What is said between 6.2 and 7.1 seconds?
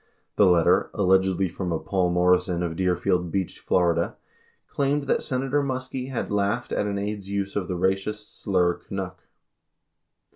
laughed at an